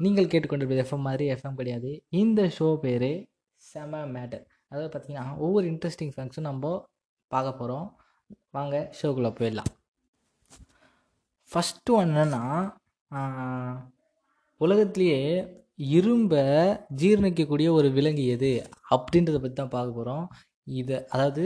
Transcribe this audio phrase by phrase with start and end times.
[0.00, 1.90] நீங்கள் கேட்டுக்கொண்டிருப்பது எஃப்எம் மாதிரி எஃப்எம் கிடையாது.
[2.22, 3.10] இந்த ஷோ பேர்
[3.62, 6.72] செம மேட்டர் அதாவது பார்த்தீங்கன்னா ஒவ்வொரு இன்ட்ரெஸ்டிங் ஃபேக்ட்ஸும் நம்ம
[7.32, 7.86] பார்க்க போகிறோம்
[8.50, 9.70] வாங்க ஷோக்குள்ளே போயிடலாம்.
[11.50, 12.42] ஃபஸ்ட்டு ஒன்று என்னென்னா
[14.60, 15.20] உலகத்துலேயே
[15.92, 16.42] இரும்பை
[17.00, 18.52] ஜீரணிக்கக்கூடிய ஒரு விலங்கு எது?
[18.90, 20.24] அப்படின்றத பற்றி தான் பார்க்க போகிறோம்
[20.80, 21.44] இது அதாவது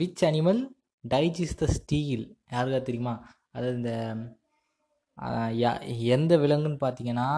[0.00, 0.60] which animal
[1.04, 3.14] digests the steel யாருக்கா தெரியுமா?
[3.52, 3.92] அதாவது இந்த
[5.62, 5.82] யா-
[6.16, 7.28] எந்த விலங்குன்னு பார்த்தீங்கன்னா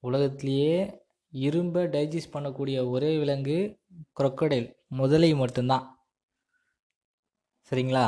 [0.00, 3.58] உலகத்திலேயே இரும்பை டைஜஸ்ட் பண்ணக்கூடிய ஒரே விலங்கு
[4.20, 5.86] க்ரொக்கடைல் முதலை மட்டும்தான்.
[7.70, 8.06] சரிங்களா?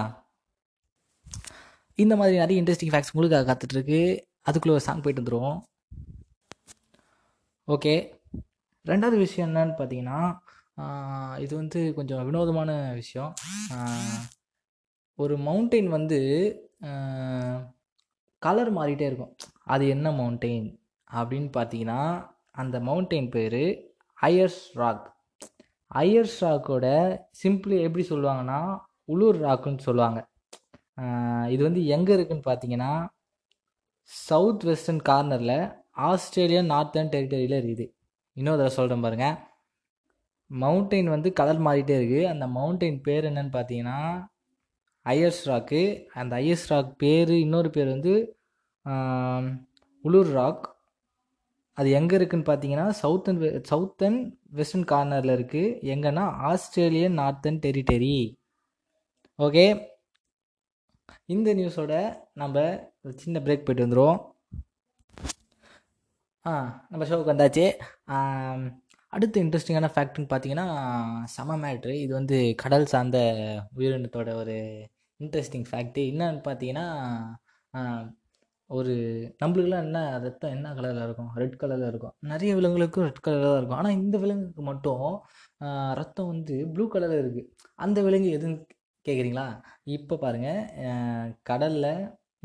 [1.94, 4.00] இந்த மாதிரி நிறைய இன்ட்ரெஸ்டிங் ஃபேக்ட்ஸ் முழுக்க காத்துட்ருக்கு.
[4.48, 5.58] அதுக்குள்ளே ஒரு சாங் போயிட்டு வந்துடுவோம்
[7.68, 7.94] ஓகே
[8.84, 10.20] ரெண்டாவது விஷயம் என்னன்னு பார்த்தீங்கன்னா
[11.38, 13.32] இது வந்து கொஞ்சம் வினோதமான விஷயம்.
[15.14, 16.18] ஒரு மவுண்டெயின் வந்து
[18.42, 19.34] கலர் மாறிட்டே இருக்கும்.
[19.64, 20.68] அது என்ன மவுண்டெயின்
[21.18, 22.00] அப்படின்னு பார்த்தீங்கன்னா
[22.60, 23.62] அந்த மவுண்டெயின் பேர்
[24.18, 25.06] ஹையர்ஸ் ராக்
[25.90, 26.86] ஹையர்ஸ் ராக்கோட
[27.42, 28.58] சிம்பிளி எப்படி சொல்லுவாங்கன்னா
[29.12, 30.20] உளுர் ராக்குன்னு சொல்லுவாங்க.
[31.54, 32.92] இது வந்து எங்கே இருக்குதுன்னு பார்த்தீங்கன்னா
[34.10, 35.56] சவுத் வெஸ்டர்ன் கார்னரில்
[36.08, 37.86] ஆஸ்திரேலியா நார்த்தர்ன் டெரிட்டரியில் இருக்குது.
[38.36, 39.36] இன்னொரு தடவை சொல்கிறேன் பாருங்கள்
[40.50, 43.98] மவுண்டெயின் வந்து கலர் மாறிட்டே இருக்குது அந்த மவுண்டெயின் பேர் என்னன்னு பார்த்தீங்கன்னா
[45.06, 45.82] ஐயர்ஸ் ராக்கு
[46.20, 48.14] அந்த ஐயர்ஸ் ராக் பேர் இன்னொரு பேர் வந்து
[50.04, 50.64] உளூர் ராக்
[51.80, 58.16] அது எங்கே இருக்குன்னு பார்த்தீங்கன்னா south and south and western கார்னரில் இருக்குது எங்கன்னா ஆஸ்திரேலியன் நார்த்தன் டெரிட்டரி
[59.38, 59.64] ஓகே
[61.28, 61.94] இந்த நியூஸோட
[62.34, 62.56] நம்ம
[63.02, 64.18] ஒரு சின்ன பிரேக் போயிட்டு வந்துடுவோம்
[66.46, 66.52] ஆ
[66.90, 67.64] நம்ம ஷோவுக்கு வந்தாச்சு.
[69.12, 70.66] அடுத்த இன்ட்ரெஸ்டிங்கான ஃபேக்ட்னு பார்த்தீங்கன்னா
[71.26, 73.18] சம மேட்ரு இது வந்து கடல் சார்ந்த
[73.78, 74.56] உயிரினத்தோட ஒரு
[75.20, 76.86] இன்ட்ரெஸ்டிங் ஃபேக்ட்டு என்னன்னு பார்த்தீங்கன்னா
[78.78, 78.92] ஒரு
[79.42, 81.30] நம்மளுக்குலாம் என்ன ரத்தம் என்ன கலரில் இருக்கும்?
[81.42, 82.14] ரெட் கலரில் இருக்கும்.
[82.32, 83.80] நிறைய விலங்குகளுக்கும் ரெட் கலரில் தான் இருக்கும்.
[83.80, 85.06] ஆனால் இந்த விலங்குக்கு மட்டும்
[86.00, 87.48] ரத்தம் வந்து ப்ளூ கலரில் இருக்குது
[87.86, 88.58] அந்த விலங்கு எதுன்னு
[89.06, 89.46] கேட்குறீங்களா
[89.96, 91.92] இப்போ பாருங்கள் கடலில்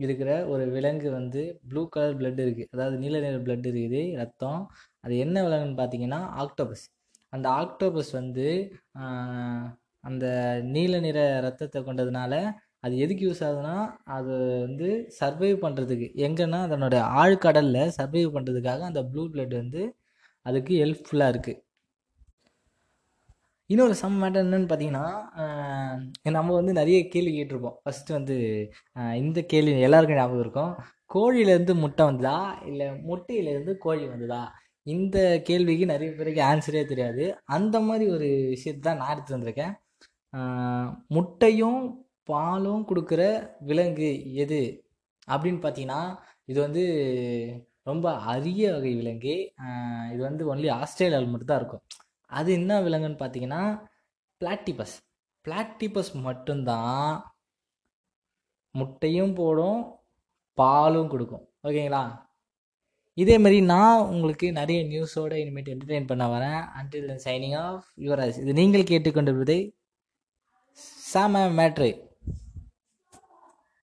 [0.06, 4.62] இருக்கிற ஒரு விலங்கு வந்து ப்ளூ கலர் பிளட் இருக்குது அதாவது நீல நிற பிளட் இருக்குது ரத்தம்.
[5.06, 6.86] அது என்ன விலங்குன்னு பார்த்தீங்கன்னா ஆக்டோபஸ்
[7.36, 8.48] அந்த ஆக்டோபஸ் வந்து
[10.10, 10.26] அந்த
[10.74, 12.34] நீல நிற ரத்தத்தை கொண்டதுனால
[12.86, 13.76] அது எதுக்கு யூஸ் ஆகுதுன்னா
[14.18, 14.34] அது
[14.66, 14.88] வந்து
[15.20, 19.84] சர்வைவ் பண்ணுறதுக்கு எங்கன்னா அதனோட ஆழ்கடலில் சர்வைவ் பண்ணுறதுக்காக அந்த ப்ளூ பிளட் வந்து
[20.46, 21.62] அதுக்கு ஹெல்ப்ஃபுல்லாக இருக்குது
[23.70, 25.06] இன்னொரு சம் மேட்டர் என்னென்னு பார்த்தீங்கன்னா
[26.36, 27.78] நம்ம வந்து நிறைய கேள்வி கேட்டிருப்போம்.
[27.84, 28.36] ஃபஸ்ட்டு வந்து
[29.22, 30.74] இந்த கேள்வி எல்லாருக்கும் ஞாபகம் இருக்கும்.
[31.14, 32.38] கோழியிலேருந்து முட்டை வந்ததா?
[32.70, 34.42] இல்லை முட்டையிலேருந்து கோழி வந்ததா?
[34.96, 35.18] இந்த
[35.48, 37.24] கேள்விக்கு நிறைய பேருக்கு ஆன்சரே தெரியாது.
[37.58, 39.74] அந்த மாதிரி ஒரு விஷயத்தை தான் நான் எடுத்து வந்திருக்கேன்.
[41.18, 41.80] முட்டையும்
[42.32, 43.22] பாலும் கொடுக்குற
[43.70, 44.10] விலங்கு
[44.44, 44.62] எது?
[45.32, 46.02] அப்படின்னு பார்த்தீங்கன்னா
[46.52, 46.84] இது வந்து
[47.90, 49.36] ரொம்ப அரிய வகை விலங்கு.
[50.14, 51.84] இது வந்து ஒன்லி ஆஸ்திரேலியாவில் மட்டும்தான் இருக்கும்.
[52.26, 53.62] அது என்ன விலங்குன்னு பார்த்தீங்கன்னா
[54.42, 54.96] பிளாட்டிபஸ்.
[55.46, 57.10] பிளாட்டிபஸ் மட்டும்தான்
[58.76, 59.82] முட்டையும் போடும்
[60.54, 61.44] பாலும் கொடுக்கும்.
[61.68, 62.04] ஓகேங்களா?
[63.14, 66.62] இதே மாதிரி நான் உங்களுக்கு நிறைய நியூஸோட இனிமேட்டு என்டர்டெயின் பண்ண வரேன்.
[66.80, 69.60] அன்டில் சைனிங் ஆஃப் யுவராஜ் இது நீங்கள் கேட்டுக்கொண்டிருப்பதை
[71.14, 71.90] சாம மேட்ரு